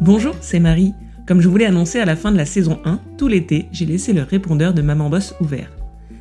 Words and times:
Bonjour, 0.00 0.34
c'est 0.40 0.60
Marie. 0.60 0.94
Comme 1.26 1.42
je 1.42 1.48
voulais 1.48 1.66
annoncer 1.66 1.98
à 2.00 2.06
la 2.06 2.16
fin 2.16 2.32
de 2.32 2.38
la 2.38 2.46
saison 2.46 2.78
1, 2.86 3.00
tout 3.18 3.28
l'été, 3.28 3.66
j'ai 3.70 3.84
laissé 3.84 4.14
le 4.14 4.22
répondeur 4.22 4.72
de 4.72 4.80
Maman 4.80 5.10
Boss 5.10 5.34
ouvert. 5.42 5.70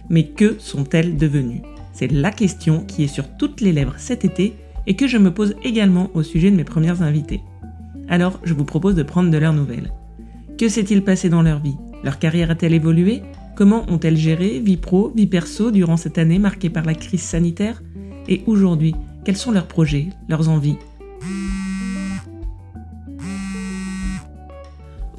Mais 0.10 0.26
que 0.26 0.58
sont-elles 0.60 1.16
devenues? 1.16 1.62
C'est 1.94 2.12
la 2.12 2.32
question 2.32 2.84
qui 2.84 3.06
est 3.06 3.08
sur 3.08 3.38
toutes 3.38 3.62
les 3.62 3.72
lèvres 3.72 3.96
cet 3.98 4.26
été 4.26 4.58
et 4.86 4.98
que 4.98 5.08
je 5.08 5.18
me 5.18 5.34
pose 5.34 5.56
également 5.64 6.10
au 6.14 6.24
sujet 6.24 6.52
de 6.52 6.58
mes 6.58 6.66
premières 6.66 7.02
invitées. 7.02 7.40
Alors, 8.10 8.42
je 8.44 8.54
vous 8.54 8.66
propose 8.66 8.96
de 8.96 9.04
prendre 9.04 9.32
de 9.32 9.38
leurs 9.38 9.54
nouvelles. 9.54 9.94
Que 10.58 10.68
s'est-il 10.68 11.02
passé 11.02 11.30
dans 11.30 11.42
leur 11.42 11.60
vie? 11.60 11.78
Leur 12.04 12.20
carrière 12.20 12.52
a-t-elle 12.52 12.74
évolué? 12.74 13.22
Comment 13.56 13.86
ont-elles 13.90 14.18
géré 14.18 14.60
vie 14.60 14.76
pro, 14.76 15.14
vie 15.16 15.28
perso 15.28 15.72
durant 15.72 15.96
cette 15.96 16.18
année 16.18 16.38
marquée 16.38 16.70
par 16.70 16.84
la 16.84 16.96
crise 16.96 17.24
sanitaire? 17.24 17.82
Et 18.28 18.42
aujourd'hui, 18.46 18.94
quels 19.24 19.38
sont 19.38 19.52
leurs 19.52 19.68
projets, 19.68 20.10
leurs 20.28 20.50
envies? 20.50 20.76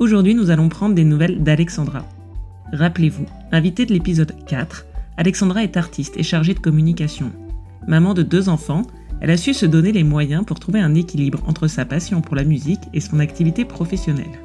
Aujourd'hui, 0.00 0.34
nous 0.34 0.48
allons 0.48 0.70
prendre 0.70 0.95
des 0.95 1.04
nouvelles 1.04 1.42
d'Alexandra. 1.42 2.09
Rappelez-vous, 2.72 3.27
invitée 3.52 3.84
de 3.84 3.92
l'épisode 3.92 4.34
4, 4.46 4.86
Alexandra 5.18 5.62
est 5.62 5.76
artiste 5.76 6.14
et 6.16 6.23
chargée 6.23 6.54
de 6.54 6.59
communication. 6.59 7.30
Maman 7.86 8.14
de 8.14 8.23
deux 8.23 8.48
enfants, 8.48 8.86
elle 9.20 9.28
a 9.28 9.36
su 9.36 9.52
se 9.52 9.66
donner 9.66 9.92
les 9.92 10.02
moyens 10.02 10.46
pour 10.46 10.59
trouver 10.59 10.80
un 10.80 10.95
équilibre 10.95 11.42
entre 11.46 11.68
sa 11.68 11.84
passion 11.84 12.23
pour 12.23 12.34
la 12.34 12.45
musique 12.45 12.80
et 12.95 13.00
son 13.00 13.20
activité 13.20 13.66
professionnelle. 13.66 14.40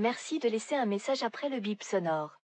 Merci 0.00 0.38
de 0.38 0.48
laisser 0.48 0.76
un 0.76 0.86
message 0.86 1.24
après 1.24 1.48
le 1.48 1.58
bip 1.58 1.82
sonore. 1.82 2.38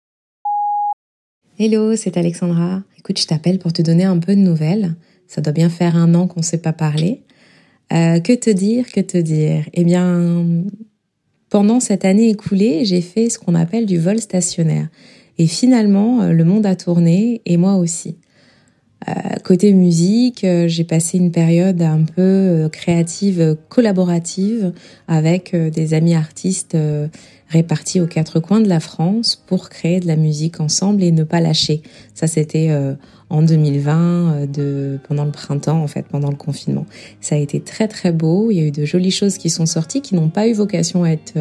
Hello, 1.59 1.95
c'est 1.95 2.17
Alexandra. 2.17 2.81
Écoute, 2.97 3.19
je 3.19 3.27
t'appelle 3.27 3.59
pour 3.59 3.71
te 3.71 3.83
donner 3.83 4.05
un 4.05 4.17
peu 4.17 4.35
de 4.35 4.41
nouvelles. 4.41 4.95
Ça 5.27 5.39
doit 5.39 5.53
bien 5.53 5.69
faire 5.69 5.95
un 5.95 6.15
an 6.15 6.25
qu'on 6.25 6.39
ne 6.39 6.45
s'est 6.45 6.63
pas 6.63 6.73
parlé. 6.73 7.21
Euh, 7.91 8.19
que 8.21 8.33
te 8.33 8.49
dire, 8.49 8.91
que 8.91 9.01
te 9.01 9.19
dire? 9.19 9.69
Eh 9.73 9.83
bien, 9.83 10.63
pendant 11.49 11.79
cette 11.79 12.05
année 12.05 12.29
écoulée, 12.29 12.85
j'ai 12.85 13.01
fait 13.01 13.29
ce 13.29 13.37
qu'on 13.37 13.53
appelle 13.53 13.85
du 13.85 13.99
vol 13.99 14.19
stationnaire. 14.19 14.87
Et 15.37 15.45
finalement, 15.45 16.21
euh, 16.21 16.31
le 16.31 16.45
monde 16.45 16.65
a 16.65 16.75
tourné 16.75 17.43
et 17.45 17.57
moi 17.57 17.75
aussi. 17.75 18.17
Euh, 19.07 19.35
côté 19.43 19.73
musique, 19.73 20.43
euh, 20.43 20.67
j'ai 20.67 20.83
passé 20.83 21.17
une 21.17 21.31
période 21.31 21.81
un 21.81 22.03
peu 22.03 22.21
euh, 22.21 22.69
créative, 22.69 23.57
collaborative 23.69 24.71
avec 25.07 25.55
des 25.55 25.93
amis 25.93 26.15
artistes 26.15 26.77
répartis 27.49 28.01
aux 28.01 28.07
quatre 28.07 28.39
coins 28.39 28.61
de 28.61 28.69
la 28.69 28.79
France 28.79 29.35
pour 29.35 29.69
créer 29.69 29.99
de 29.99 30.07
la 30.07 30.15
musique 30.15 30.59
ensemble 30.59 31.03
et 31.03 31.11
ne 31.11 31.23
pas 31.23 31.39
lâcher. 31.39 31.81
Ça, 32.13 32.25
c'était 32.25 32.71
en 33.29 33.41
2020, 33.41 34.51
de, 34.51 34.97
pendant 35.07 35.25
le 35.25 35.31
printemps, 35.31 35.81
en 35.83 35.87
fait, 35.87 36.05
pendant 36.07 36.29
le 36.29 36.35
confinement. 36.35 36.85
Ça 37.21 37.35
a 37.35 37.37
été 37.37 37.59
très 37.59 37.87
très 37.87 38.11
beau. 38.11 38.49
Il 38.49 38.57
y 38.57 38.59
a 38.61 38.63
eu 38.63 38.71
de 38.71 38.85
jolies 38.85 39.11
choses 39.11 39.37
qui 39.37 39.49
sont 39.49 39.65
sorties, 39.65 40.01
qui 40.01 40.15
n'ont 40.15 40.29
pas 40.29 40.47
eu 40.47 40.53
vocation 40.53 41.03
à 41.03 41.09
être 41.09 41.33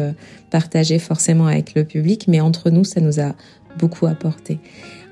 partagées 0.51 0.99
forcément 0.99 1.47
avec 1.47 1.73
le 1.73 1.83
public, 1.83 2.25
mais 2.27 2.41
entre 2.41 2.69
nous, 2.69 2.83
ça 2.83 3.01
nous 3.01 3.19
a 3.19 3.33
beaucoup 3.79 4.05
apporté. 4.05 4.59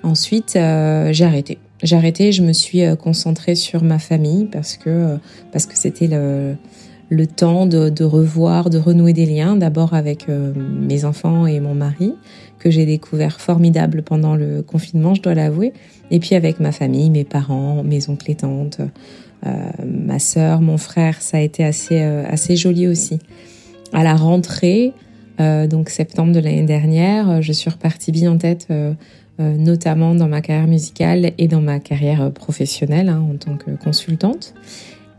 Ensuite, 0.03 0.53
j'ai 0.53 1.25
arrêté 1.25 1.57
j'ai 1.83 1.95
arrêté, 1.95 2.31
je 2.31 2.43
me 2.43 2.53
suis 2.53 2.83
euh, 2.83 2.95
concentrée 2.95 3.55
sur 3.55 3.83
ma 3.83 3.99
famille 3.99 4.45
parce 4.45 4.77
que 4.77 4.89
euh, 4.89 5.17
parce 5.51 5.65
que 5.65 5.77
c'était 5.77 6.07
le 6.07 6.55
le 7.09 7.27
temps 7.27 7.65
de, 7.65 7.89
de, 7.89 8.05
revoir, 8.05 8.69
de 8.69 8.77
renouer 8.77 9.11
des 9.11 9.25
liens, 9.25 9.57
d'abord 9.57 9.93
avec 9.93 10.29
euh, 10.29 10.53
mes 10.55 11.03
enfants 11.03 11.45
et 11.45 11.59
mon 11.59 11.75
mari, 11.75 12.15
que 12.57 12.71
j'ai 12.71 12.85
découvert 12.85 13.41
formidable 13.41 14.01
pendant 14.01 14.37
le 14.37 14.61
confinement, 14.61 15.13
je 15.13 15.21
dois 15.21 15.33
l'avouer, 15.33 15.73
et 16.09 16.19
puis 16.19 16.35
avec 16.35 16.61
ma 16.61 16.71
famille, 16.71 17.09
mes 17.09 17.25
parents, 17.25 17.83
mes 17.83 18.07
oncles 18.07 18.31
et 18.31 18.35
tantes, 18.35 18.79
euh, 19.45 19.49
ma 19.85 20.19
sœur, 20.19 20.61
mon 20.61 20.77
frère, 20.77 21.21
ça 21.21 21.35
a 21.35 21.41
été 21.41 21.65
assez, 21.65 21.99
assez 21.99 22.55
joli 22.55 22.87
aussi. 22.87 23.19
À 23.91 24.05
la 24.05 24.15
rentrée, 24.15 24.93
donc 25.69 25.89
septembre 25.89 26.31
de 26.31 26.39
l'année 26.39 26.63
dernière, 26.63 27.41
je 27.41 27.51
suis 27.51 27.69
repartie 27.69 28.11
bien 28.11 28.31
en 28.31 28.37
tête 28.37 28.67
euh, 28.69 28.93
notamment 29.57 30.15
dans 30.15 30.27
ma 30.27 30.41
carrière 30.41 30.67
musicale 30.67 31.31
et 31.37 31.47
dans 31.47 31.61
ma 31.61 31.79
carrière 31.79 32.21
euh, 32.21 32.29
professionnelle 32.29 33.09
hein, 33.09 33.23
en 33.31 33.37
tant 33.37 33.57
que 33.57 33.71
consultante. 33.71 34.53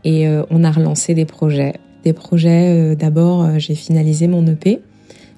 Et 0.03 0.27
euh, 0.27 0.43
on 0.49 0.63
a 0.63 0.71
relancé 0.71 1.13
des 1.13 1.25
projets. 1.25 1.73
Des 2.03 2.13
projets, 2.13 2.97
d'abord, 2.97 3.59
j'ai 3.59 3.75
finalisé 3.75 4.27
mon 4.27 4.45
EP, 4.45 4.81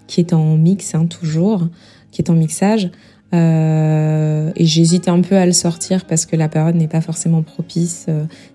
qui 0.08 0.20
est 0.20 0.34
en 0.34 0.58
mix, 0.58 0.96
hein, 0.96 1.06
toujours, 1.06 1.68
qui 2.10 2.24
est 2.24 2.32
en 2.32 2.34
mixage. 2.34 2.90
Euh, 3.36 4.52
et 4.56 4.66
j'hésite 4.66 5.08
un 5.08 5.22
peu 5.22 5.36
à 5.36 5.46
le 5.46 5.52
sortir 5.52 6.06
parce 6.06 6.26
que 6.26 6.36
la 6.36 6.50
période 6.50 6.74
n'est 6.74 6.88
pas 6.88 7.02
forcément 7.02 7.44
propice, 7.44 8.08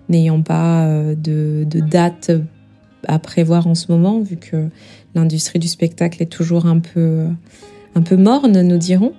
n'ayant 0.09 0.41
pas 0.41 0.85
de, 1.15 1.65
date 1.89 2.31
à 3.07 3.17
prévoir 3.17 3.67
en 3.67 3.75
ce 3.75 3.89
moment, 3.89 4.19
vu 4.19 4.35
que 4.35 4.67
l'industrie 5.15 5.59
du 5.59 5.69
spectacle 5.69 6.21
est 6.21 6.25
toujours 6.31 6.65
un 6.65 6.79
peu, 6.79 7.27
un 7.95 8.01
peu 8.01 8.17
morne, 8.17 8.61
nous 8.61 8.77
dirons. 8.77 9.13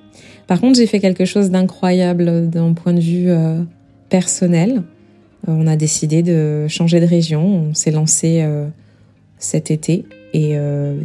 Par 0.46 0.60
contre, 0.60 0.78
j'ai 0.78 0.86
fait 0.86 1.00
quelque 1.00 1.24
chose 1.24 1.50
d'incroyable 1.50 2.48
d'un 2.48 2.72
point 2.72 2.92
de 2.92 3.00
vue 3.00 3.30
euh, 3.30 3.62
personnel. 4.08 4.82
Euh, 5.48 5.52
on 5.56 5.66
a 5.66 5.76
décidé 5.76 6.22
de 6.22 6.66
changer 6.68 7.00
de 7.00 7.06
région. 7.06 7.44
On 7.44 7.74
s'est 7.74 7.90
lancé 7.90 8.42
euh, 8.42 8.66
cet 9.38 9.70
été 9.70 10.04
et 10.34 10.54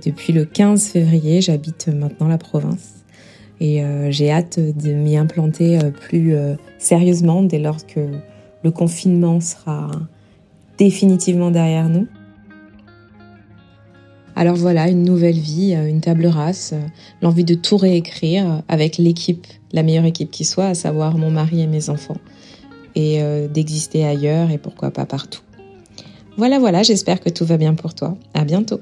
depuis 0.06 0.32
le 0.32 0.46
15 0.46 0.88
février, 0.88 1.42
j'habite 1.42 1.90
maintenant 1.90 2.30
la 2.30 2.38
province. 2.38 3.04
Et 3.60 3.84
j'ai 4.10 4.32
hâte 4.32 4.58
de 4.58 4.94
m'y 4.94 5.18
implanter 5.18 5.78
plus 6.00 6.34
sérieusement 6.78 7.44
dès 7.44 7.60
lors 7.60 7.86
que 7.86 8.00
le 8.64 8.72
confinement 8.72 9.42
sera 9.42 9.92
définitivement 10.78 11.52
derrière 11.52 11.90
nous. 11.90 12.08
Alors 14.38 14.56
voilà, 14.56 14.88
une 14.88 15.04
nouvelle 15.04 15.40
vie, 15.40 15.74
euh, 15.74 15.90
une 15.90 16.00
table 16.00 16.28
rase, 16.28 16.74
euh, 16.74 16.88
l'envie 17.24 17.44
de 17.44 17.56
tout 17.56 17.76
réécrire 17.76 18.62
avec 18.68 19.00
l'équipe, 19.00 19.48
la 19.74 19.82
meilleure 19.82 20.06
équipe 20.06 20.30
qui 20.30 20.46
soit, 20.46 20.68
à 20.68 20.74
savoir 20.76 21.18
mon 21.18 21.32
mari 21.32 21.62
et 21.62 21.66
mes 21.66 21.90
enfants, 21.90 22.18
et 22.94 23.24
euh, 23.24 23.48
d'exister 23.48 24.06
ailleurs 24.06 24.52
et 24.52 24.60
pourquoi 24.60 24.92
pas 24.92 25.08
partout. 25.08 25.42
Voilà, 26.38 26.60
voilà, 26.60 26.84
j'espère 26.84 27.20
que 27.20 27.32
tout 27.32 27.46
va 27.46 27.58
bien 27.58 27.74
pour 27.74 27.96
toi. 27.96 28.16
À 28.36 28.46
bientôt. 28.46 28.80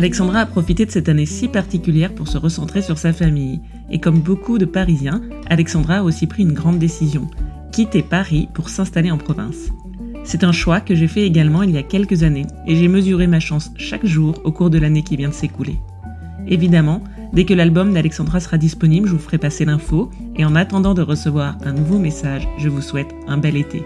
Alexandra 0.00 0.40
a 0.40 0.46
profité 0.46 0.86
de 0.86 0.90
cette 0.90 1.10
année 1.10 1.26
si 1.26 1.46
particulière 1.46 2.14
pour 2.14 2.26
se 2.26 2.38
recentrer 2.38 2.80
sur 2.80 2.96
sa 2.96 3.12
famille. 3.12 3.60
Et 3.90 4.00
comme 4.00 4.20
beaucoup 4.20 4.56
de 4.56 4.64
Parisiens, 4.64 5.20
Alexandra 5.50 5.96
a 5.96 6.02
aussi 6.02 6.26
pris 6.26 6.42
une 6.42 6.54
grande 6.54 6.78
décision, 6.78 7.28
quitter 7.70 8.00
Paris 8.00 8.48
pour 8.54 8.70
s'installer 8.70 9.10
en 9.10 9.18
province. 9.18 9.68
C'est 10.24 10.42
un 10.42 10.52
choix 10.52 10.80
que 10.80 10.94
j'ai 10.94 11.06
fait 11.06 11.26
également 11.26 11.62
il 11.62 11.72
y 11.72 11.76
a 11.76 11.82
quelques 11.82 12.22
années 12.22 12.46
et 12.66 12.76
j'ai 12.76 12.88
mesuré 12.88 13.26
ma 13.26 13.40
chance 13.40 13.72
chaque 13.76 14.06
jour 14.06 14.40
au 14.44 14.52
cours 14.52 14.70
de 14.70 14.78
l'année 14.78 15.02
qui 15.02 15.18
vient 15.18 15.28
de 15.28 15.34
s'écouler. 15.34 15.76
Évidemment, 16.48 17.04
dès 17.34 17.44
que 17.44 17.52
l'album 17.52 17.92
d'Alexandra 17.92 18.40
sera 18.40 18.56
disponible, 18.56 19.06
je 19.06 19.12
vous 19.12 19.18
ferai 19.18 19.36
passer 19.36 19.66
l'info 19.66 20.08
et 20.34 20.46
en 20.46 20.56
attendant 20.56 20.94
de 20.94 21.02
recevoir 21.02 21.58
un 21.62 21.74
nouveau 21.74 21.98
message, 21.98 22.48
je 22.56 22.70
vous 22.70 22.80
souhaite 22.80 23.14
un 23.28 23.36
bel 23.36 23.54
été. 23.54 23.84